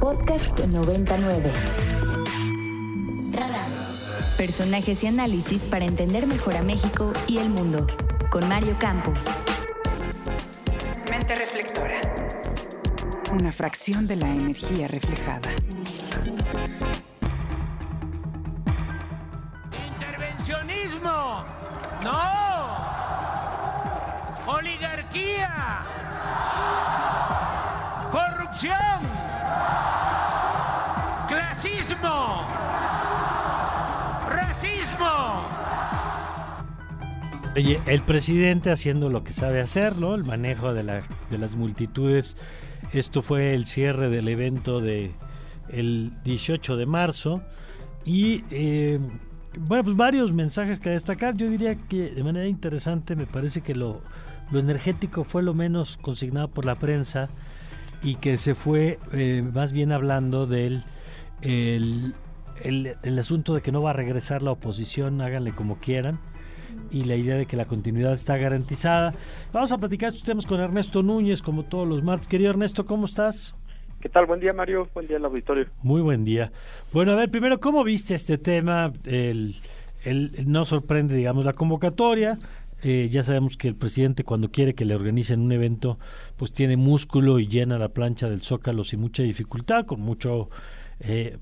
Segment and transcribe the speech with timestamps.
[0.00, 1.52] Podcast 99.
[4.38, 7.86] Personajes y análisis para entender mejor a México y el mundo.
[8.30, 9.26] Con Mario Campos.
[11.10, 12.00] Mente reflectora.
[13.38, 15.52] Una fracción de la energía reflejada.
[19.98, 21.44] ¡Intervencionismo!
[22.04, 22.40] ¡No!
[24.46, 25.82] ¡Oligarquía!
[28.10, 29.19] ¡Corrupción!
[31.28, 32.44] ¡Clasismo!
[34.28, 35.44] ¡Racismo!
[37.56, 40.14] Oye, el presidente haciendo lo que sabe hacer, ¿no?
[40.14, 42.36] El manejo de, la, de las multitudes.
[42.92, 45.12] Esto fue el cierre del evento de
[45.68, 47.42] el 18 de marzo.
[48.04, 48.98] Y eh,
[49.58, 51.36] bueno, pues varios mensajes que destacar.
[51.36, 54.00] Yo diría que de manera interesante me parece que lo,
[54.50, 57.28] lo energético fue lo menos consignado por la prensa
[58.02, 60.84] y que se fue eh, más bien hablando del
[61.42, 62.14] el,
[62.62, 66.18] el, el asunto de que no va a regresar la oposición, háganle como quieran
[66.90, 69.12] y la idea de que la continuidad está garantizada.
[69.52, 72.28] Vamos a platicar estos temas con Ernesto Núñez, como todos los martes.
[72.28, 73.56] Querido Ernesto, ¿cómo estás?
[74.00, 74.26] ¿Qué tal?
[74.26, 74.88] Buen día, Mario.
[74.94, 75.66] Buen día al auditorio.
[75.82, 76.52] Muy buen día.
[76.92, 78.92] Bueno, a ver, primero, ¿cómo viste este tema?
[79.04, 79.56] El,
[80.04, 82.38] el, no sorprende, digamos, la convocatoria.
[82.82, 85.98] Eh, ya sabemos que el presidente cuando quiere que le organicen un evento,
[86.36, 90.48] pues tiene músculo y llena la plancha del Zócalo sin mucha dificultad, con mucho
[91.00, 91.38] eh,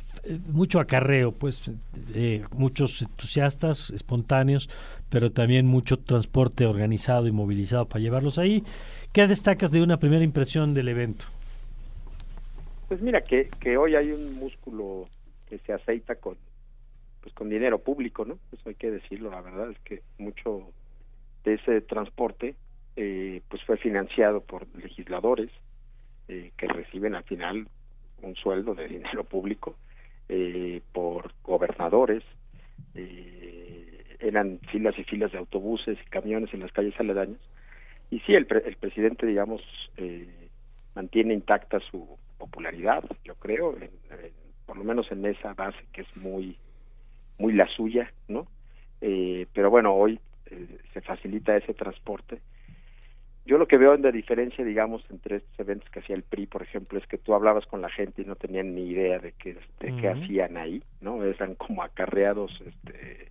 [0.46, 1.72] mucho acarreo, pues
[2.14, 4.70] eh, muchos entusiastas espontáneos,
[5.08, 8.62] pero también mucho transporte organizado y movilizado para llevarlos ahí.
[9.12, 11.26] ¿Qué destacas de una primera impresión del evento?
[12.86, 15.06] Pues mira que, que hoy hay un músculo
[15.48, 16.36] que se aceita con
[17.20, 18.38] pues con dinero público, ¿no?
[18.52, 20.70] Eso hay que decirlo, la verdad es que mucho
[21.54, 22.54] ese transporte
[22.96, 25.50] eh, pues fue financiado por legisladores
[26.30, 27.66] eh, que reciben al final
[28.20, 29.76] un sueldo de dinero público
[30.28, 32.22] eh, por gobernadores
[32.94, 37.40] eh, eran filas y filas de autobuses y camiones en las calles aledañas.
[38.10, 39.62] Y sí el, pre el presidente digamos
[40.94, 43.90] mantiene intacta su popularidad yo creo en,
[44.66, 46.58] por lo menos en esa base que es muy
[47.38, 48.46] muy la suya no
[49.00, 50.20] pero bueno hoy
[50.50, 52.40] eh, se facilita ese transporte
[53.48, 56.46] yo lo que veo en la diferencia, digamos, entre estos eventos que hacía el PRI,
[56.46, 59.32] por ejemplo, es que tú hablabas con la gente y no tenían ni idea de
[59.32, 60.00] qué, de uh -huh.
[60.02, 61.24] qué hacían ahí, ¿no?
[61.24, 63.30] Eran como acarreados, este,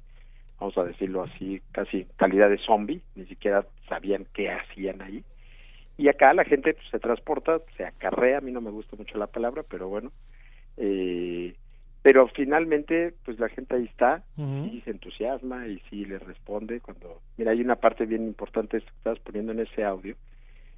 [0.59, 5.23] vamos a decirlo así, casi calidad de zombie, ni siquiera sabían qué hacían ahí.
[5.99, 9.19] Y acá la gente pues, se transporta, se acarrea, a mí no me gusta mucho
[9.19, 10.11] la palabra, pero bueno,
[10.77, 11.53] eh,
[12.07, 14.73] pero finalmente pues la gente ahí está uh -huh.
[14.73, 18.87] y se entusiasma y sí le responde cuando mira hay una parte bien importante que
[18.87, 20.15] estás poniendo en ese audio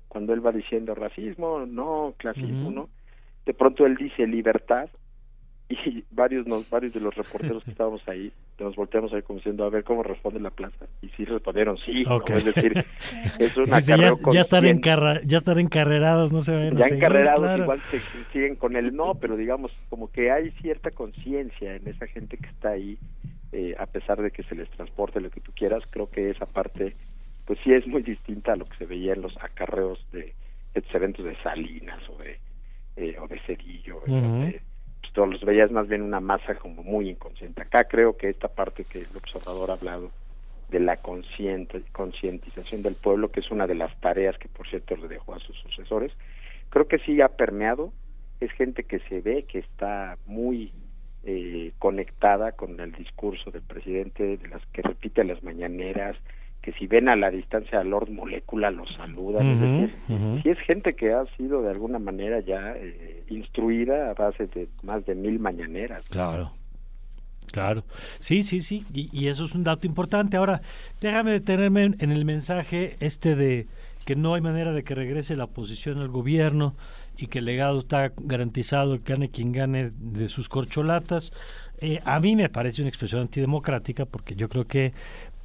[0.08, 2.74] cuando él va diciendo racismo no clasismo uh -huh.
[2.74, 2.90] no
[3.46, 4.90] de pronto él dice libertad
[5.86, 9.64] y varios nos, varios de los reporteros que estábamos ahí nos volteamos ahí como diciendo
[9.66, 12.34] a ver cómo responde la plaza y sí respondieron sí okay.
[12.34, 12.38] ¿no?
[12.40, 12.86] es decir
[13.40, 13.96] es una ya,
[14.32, 17.64] ya estar encarra, ya estar encarrerados no se vayan ya a seguir, encarrerados claro.
[17.64, 18.00] igual se,
[18.34, 22.48] siguen con el no pero digamos como que hay cierta conciencia en esa gente que
[22.48, 22.98] está ahí
[23.52, 26.48] eh, a pesar de que se les transporte lo que tú quieras creo que esa
[26.48, 26.96] parte
[27.46, 30.34] pues sí es muy distinta a lo que se veía en los acarreos de
[30.74, 32.40] estos eventos de Salinas o de
[32.96, 34.52] eh, o de Cedillo uh -huh.
[34.52, 34.62] de,
[35.26, 37.62] los veías más bien una masa como muy inconsciente.
[37.62, 40.12] Acá creo que esta parte que el observador ha hablado
[40.70, 45.08] de la concientización del pueblo, que es una de las tareas que por cierto le
[45.08, 46.12] dejó a sus sucesores,
[46.70, 47.92] creo que sí ha permeado,
[48.40, 50.72] es gente que se ve que está muy
[51.24, 56.16] eh, conectada con el discurso del presidente, de las que repite las mañaneras,
[56.70, 59.96] que si ven a la distancia a Lord Molécula lo saludan, uh -huh, es decir,
[60.10, 60.44] uh -huh.
[60.44, 64.68] si es gente que ha sido de alguna manera ya eh, instruida a base de
[64.84, 66.08] más de mil mañaneras.
[66.10, 66.52] Claro.
[67.52, 67.84] Claro,
[68.20, 70.38] sí, sí, sí, y, y, eso es un dato importante.
[70.38, 70.62] Ahora,
[71.02, 73.66] déjame detenerme en, en, el mensaje este de
[74.06, 76.76] que no hay manera de que regrese la oposición al gobierno
[77.18, 81.32] y que el legado está garantizado, que gane quien gane de sus corcholatas.
[81.82, 84.94] Eh, a mí me parece una expresión antidemocrática porque yo creo que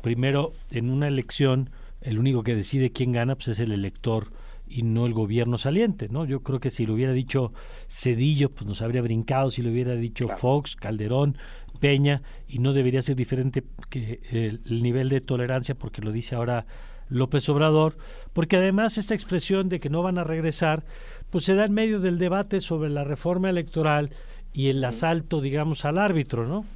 [0.05, 1.71] primero en una elección
[2.03, 4.33] el único que decide quién gana pues es el elector
[4.69, 6.27] y no el gobierno saliente, ¿no?
[6.27, 7.55] Yo creo que si lo hubiera dicho
[7.89, 11.39] Cedillo, pues nos habría brincado, si lo hubiera dicho Fox, Calderón,
[11.81, 16.35] Peña, y no debería ser diferente que el, el nivel de tolerancia, porque lo dice
[16.35, 16.67] ahora
[17.09, 17.97] López Obrador,
[18.35, 20.85] porque además esta expresión de que no van a regresar,
[21.31, 24.11] pues se da en medio del debate sobre la reforma electoral
[24.53, 26.67] y el asalto, digamos, al árbitro, ¿no?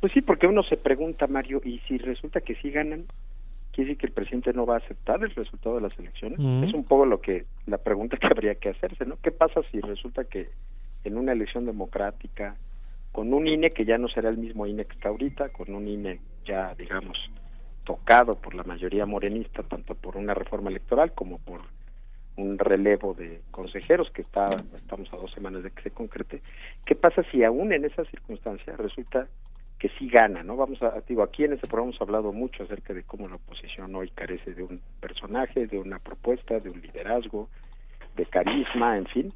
[0.00, 3.04] Pues sí, porque uno se pregunta, Mario, y si resulta que sí ganan,
[3.72, 6.38] quiere decir que el presidente no va a aceptar el resultado de las elecciones.
[6.38, 6.66] -huh.
[6.66, 9.16] Es un poco lo que la pregunta que habría que hacerse, ¿no?
[9.22, 10.48] ¿Qué pasa si resulta que
[11.04, 12.56] en una elección democrática,
[13.12, 15.86] con un INE que ya no será el mismo INE que está ahorita, con un
[15.86, 17.18] INE ya, digamos,
[17.84, 21.60] tocado por la mayoría morenista, tanto por una reforma electoral como por
[22.36, 26.40] un relevo de consejeros que está estamos a dos semanas de que se concrete.
[26.86, 29.28] ¿Qué pasa si aún en esas circunstancias resulta
[29.80, 30.56] que sí gana, ¿no?
[30.56, 33.94] Vamos a, digo, aquí en este programa hemos hablado mucho acerca de cómo la oposición
[33.94, 37.48] hoy carece de un personaje, de una propuesta, de un liderazgo,
[38.14, 39.32] de carisma, en fin,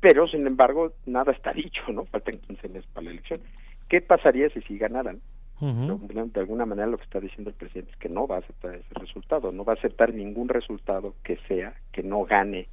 [0.00, 2.04] pero sin embargo nada está dicho, ¿no?
[2.12, 3.40] Faltan 15 meses para la elección.
[3.88, 5.20] ¿Qué pasaría si sí ganaran?
[5.60, 8.74] De alguna manera lo que está diciendo el presidente es que no va a aceptar
[8.74, 12.68] ese resultado, no va a aceptar ningún resultado que sea que no gane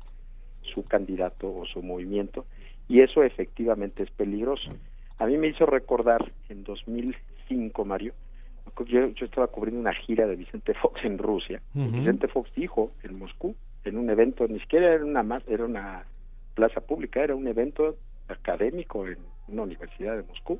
[0.61, 2.45] su candidato o su movimiento
[2.87, 4.71] y eso efectivamente es peligroso.
[5.21, 8.15] A mí me hizo recordar en 2005, Mario,
[8.87, 11.61] yo, yo estaba cubriendo una gira de Vicente Fox en Rusia.
[11.75, 16.05] Vicente Fox dijo en Moscú, en un evento, ni siquiera era una más, era una
[16.55, 17.97] plaza pública, era un evento
[18.29, 20.59] académico en una universidad de Moscú,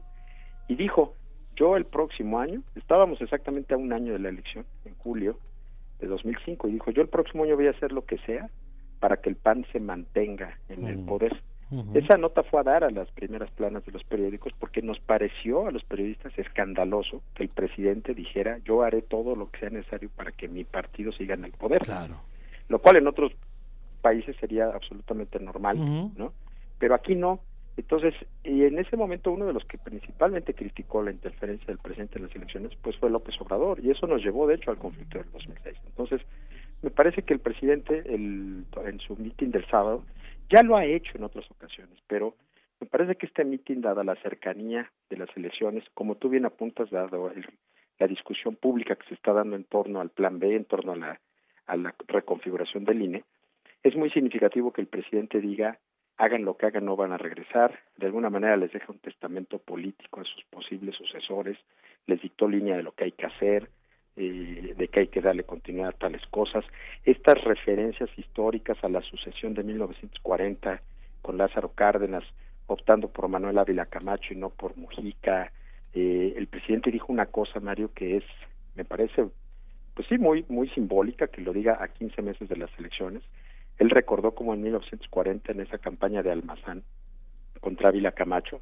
[0.67, 1.15] y dijo,
[1.55, 5.39] yo el próximo año, estábamos exactamente a un año de la elección, en julio
[5.99, 8.47] de 2005, y dijo, yo el próximo año voy a hacer lo que sea
[8.99, 11.41] para que el PAN se mantenga en el poder.
[11.93, 15.67] Esa nota fue a dar a las primeras planas de los periódicos porque nos pareció
[15.67, 20.09] a los periodistas escandaloso que el presidente dijera yo haré todo lo que sea necesario
[20.13, 21.81] para que mi partido siga en el poder.
[21.81, 22.15] Claro.
[22.67, 23.31] Lo cual en otros
[24.01, 26.33] países sería absolutamente normal, ¿no?
[26.77, 27.39] Pero aquí no.
[27.77, 28.13] Entonces,
[28.43, 32.25] y en ese momento uno de los que principalmente criticó la interferencia del presidente en
[32.25, 35.31] las elecciones, pues fue López Obrador, y eso nos llevó, de hecho, al conflicto del
[35.31, 35.77] 2006.
[35.85, 36.21] Entonces,
[36.81, 40.03] me parece que el presidente, el, en su mitin del sábado,
[40.51, 42.35] ya lo ha hecho en otras ocasiones, pero
[42.79, 46.89] me parece que este mitin, dada la cercanía de las elecciones, como tú bien apuntas,
[46.89, 47.31] dado
[47.99, 50.95] la discusión pública que se está dando en torno al plan B, en torno a
[50.95, 51.21] la,
[51.67, 53.23] a la reconfiguración del INE,
[53.83, 55.79] es muy significativo que el presidente diga
[56.17, 57.79] hagan lo que hagan, no van a regresar.
[57.97, 61.57] De alguna manera les deja un testamento político a sus posibles sucesores,
[62.05, 63.69] les dictó línea de lo que hay que hacer,
[64.15, 66.65] eh, de que hay que darle continuidad a tales cosas.
[67.05, 70.81] Estas referencias históricas a la sucesión de 1940
[71.21, 72.23] con Lázaro Cárdenas,
[72.67, 75.51] optando por Manuel Ávila Camacho y no por Mujica.
[75.93, 78.23] Eh, el presidente dijo una cosa, Mario, que es,
[78.75, 79.27] me parece,
[79.93, 83.23] pues sí, muy, muy simbólica, que lo diga a 15 meses de las elecciones
[83.81, 86.83] él recordó como en 1940, en esa campaña de Almazán
[87.61, 88.61] contra Ávila Camacho,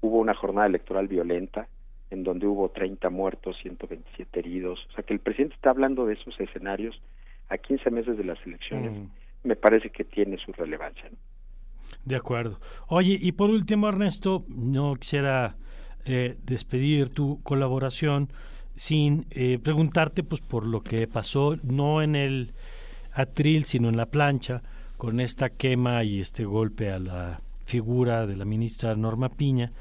[0.00, 1.68] hubo una jornada electoral violenta
[2.10, 4.78] en donde hubo 30 muertos, 127 heridos.
[4.90, 7.00] O sea que el presidente está hablando de esos escenarios
[7.48, 8.92] a 15 meses de las elecciones.
[8.92, 9.06] Mm.
[9.44, 11.10] Me parece que tiene su relevancia.
[12.04, 12.58] De acuerdo.
[12.88, 15.56] Oye, y por último, Ernesto, no quisiera
[16.04, 18.30] eh, despedir tu colaboración
[18.76, 22.52] sin eh, preguntarte pues por lo que pasó no en el
[23.12, 24.62] atril, sino en la plancha,
[24.96, 29.72] con esta quema y este golpe a la figura de la ministra Norma Piña,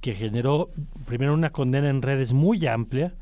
[0.00, 0.70] que generó
[1.06, 3.14] primero una condena en redes muy amplia,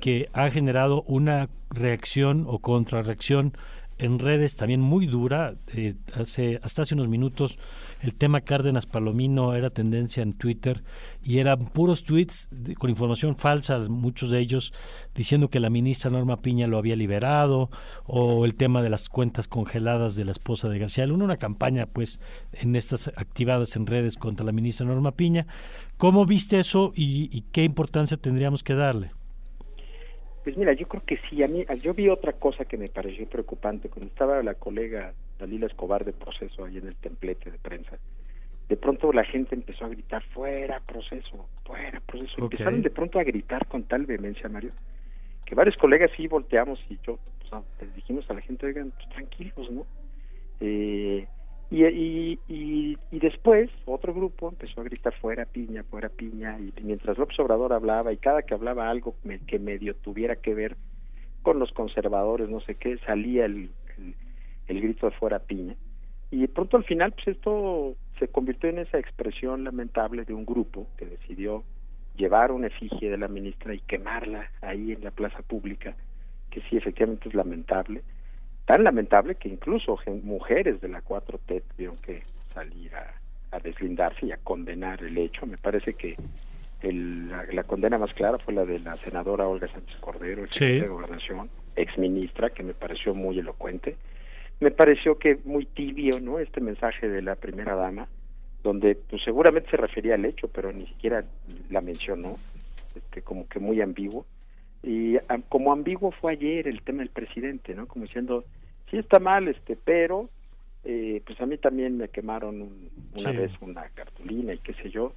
[0.00, 3.56] que ha generado una reacción o contrarreacción
[3.98, 5.54] en redes también muy dura.
[5.68, 7.58] Eh, hace, hasta hace unos minutos
[8.02, 10.84] el tema Cárdenas Palomino era tendencia en Twitter
[11.22, 12.48] y eran puros tweets
[12.78, 14.72] con información falsa, muchos de ellos
[15.14, 17.70] diciendo que la ministra Norma Piña lo había liberado
[18.04, 21.86] o el tema de las cuentas congeladas de la esposa de García Luna, una campaña
[21.86, 22.20] pues
[22.52, 25.46] en estas activadas en redes contra la ministra Norma Piña.
[25.96, 29.12] ¿Cómo viste eso y qué importancia tendríamos que darle?
[30.44, 31.42] Pues mira, yo creo que sí.
[31.42, 35.66] A mí, yo vi otra cosa que me pareció preocupante cuando estaba la colega Dalila
[35.66, 37.98] Escobar de proceso ahí en el templete de prensa.
[38.68, 42.34] De pronto la gente empezó a gritar fuera proceso, fuera proceso.
[42.38, 44.72] Empezaron de pronto a gritar con tal vehemencia, Mario,
[45.46, 47.18] que varios colegas sí volteamos y yo
[47.50, 49.86] pues, les dijimos a la gente, oigan, pues, tranquilos, ¿no?
[50.60, 51.26] Eh,
[51.70, 57.18] y, y, y, después otro grupo empezó a gritar fuera piña, fuera piña, y mientras
[57.18, 59.16] López Obrador hablaba y cada que hablaba algo
[59.46, 60.76] que medio tuviera que ver
[61.42, 63.70] con los conservadores, no sé qué, salía el,
[64.68, 65.74] el, grito de fuera piña.
[66.30, 70.86] Y pronto al final, pues esto se convirtió en esa expresión lamentable de un grupo
[70.96, 71.64] que decidió
[72.16, 75.96] llevar una efigie de la ministra y quemarla ahí en la plaza pública,
[76.50, 78.02] que sí, efectivamente es lamentable
[78.66, 82.22] tan lamentable que incluso mujeres de la 4T tuvieron que
[82.54, 83.14] salir a,
[83.62, 85.46] deslindarse y a condenar el hecho.
[85.46, 86.16] Me parece que
[86.82, 90.88] el, la, condena más clara fue la de la senadora Olga Sánchez Cordero, ex de
[90.88, 93.96] Gobernación, exministra, que me pareció muy elocuente.
[94.58, 96.40] Me pareció que muy tibio, ¿no?
[96.40, 98.08] Este mensaje de la primera dama,
[98.64, 101.24] donde pues seguramente se refería al hecho, pero ni siquiera
[101.70, 102.36] la mencionó,
[102.96, 104.26] este, como que muy ambiguo.
[104.82, 105.16] Y
[105.48, 107.86] como ambiguo fue ayer el tema del presidente, ¿no?
[107.86, 108.44] Como diciendo,
[108.94, 110.28] sí está mal, este, pero
[110.84, 113.36] eh, pues a mí también me quemaron un- una Sí.
[113.38, 115.12] vez una cartulina y qué sé yo.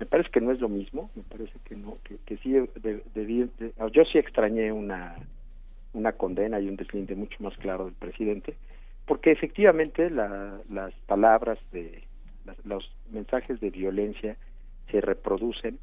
[0.00, 3.02] Me parece que no es lo mismo, me parece que no, que, que sí de-
[3.14, 5.16] debí- de- yo sí extrañé una,
[5.92, 8.56] una condena y un deslinde mucho más claro del presidente,
[9.06, 12.02] porque efectivamente la- las palabras de
[12.44, 14.36] las- los mensajes de violencia
[14.90, 15.78] se reproducen.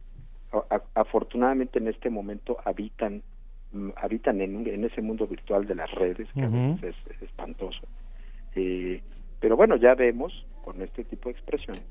[0.51, 3.23] A- a- afortunadamente en este momento habitan
[3.97, 7.81] habitan en, en ese mundo virtual de las redes que a veces es espantoso.
[8.55, 9.01] Eh,
[9.39, 11.83] pero bueno, ya vemos con este tipo de expresiones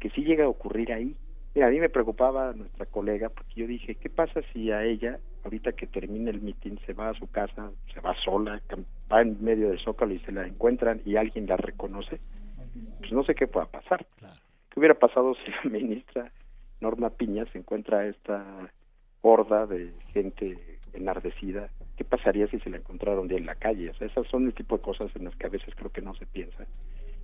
[0.00, 1.14] que sí llega a ocurrir ahí.
[1.54, 5.18] Mira, a mí me preocupaba nuestra colega porque yo dije, ¿qué pasa si a ella,
[5.44, 8.60] ahorita que termine el mitin, se va a su casa, se va sola,
[9.12, 12.20] va en medio del zócalo y se la encuentran y alguien la reconoce?
[13.00, 14.06] Pues no sé qué pueda pasar.
[14.70, 16.30] ¿Qué hubiera pasado si la ministra
[16.80, 18.70] Norma Piña se encuentra a esta
[19.22, 21.68] horda de gente enardecida?
[21.96, 23.90] ¿Qué pasaría si se la encontraron un día en la calle?
[23.90, 26.02] O sea, esas son el tipo de cosas en las que a veces creo que
[26.02, 26.66] no se piensa.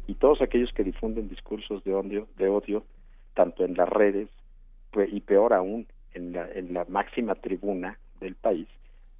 [0.06, 2.84] Y todos aquellos que difunden discursos de odio, de odio
[3.34, 4.28] tanto en las redes
[4.90, 8.68] pues, y peor aún en la, en la máxima tribuna del país,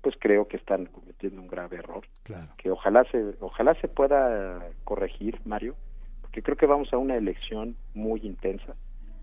[0.03, 2.49] pues creo que están cometiendo un grave error Claro.
[2.59, 5.75] que ojalá se ojalá se pueda corregir Mario
[6.21, 8.75] porque creo que vamos a una elección muy intensa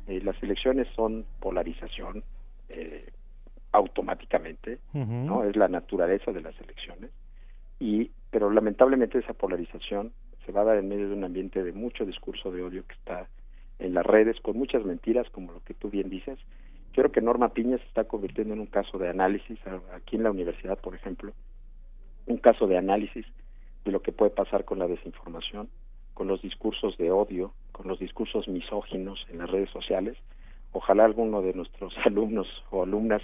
[0.08, 2.24] Eh, las elecciones son polarización
[2.70, 3.06] eh,
[3.72, 7.12] automáticamente no es la naturaleza de las elecciones.
[7.80, 10.12] Y pero lamentablemente esa polarización
[10.46, 12.94] se va a dar en medio de un ambiente de mucho discurso de odio que
[12.94, 13.28] está
[13.80, 16.40] en las redes con muchas mentiras como lo que tú bien dices.
[16.94, 19.60] Yo creo que Norma Piña se está convirtiendo en un caso de análisis
[19.94, 21.34] aquí en la universidad por ejemplo
[22.26, 23.26] un caso de análisis
[23.86, 25.70] de lo que puede pasar con la desinformación,
[26.14, 30.18] con los discursos de odio, con los discursos misóginos en las redes sociales.
[30.72, 33.22] Ojalá alguno de nuestros alumnos o alumnas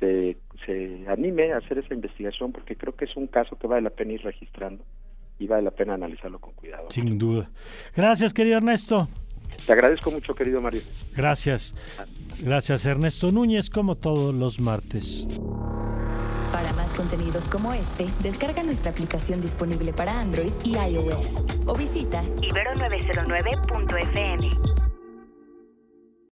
[0.00, 3.82] se, se anime a hacer esa investigación porque creo que es un caso que vale
[3.82, 4.82] la pena ir registrando
[5.38, 6.90] y vale la pena analizarlo con cuidado.
[6.90, 7.48] Sin duda.
[7.94, 9.08] Gracias, querido Ernesto.
[9.66, 10.80] Te agradezco mucho, querido Mario.
[11.14, 11.74] Gracias.
[12.42, 15.26] Gracias, Ernesto Núñez, como todos los martes.
[16.52, 22.22] Para más contenidos como este, descarga nuestra aplicación disponible para Android y iOS o visita
[22.22, 24.89] ibero909.fm.